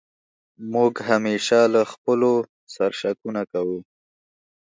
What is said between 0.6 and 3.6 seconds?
موږ همېشه له خپلو سر شکونه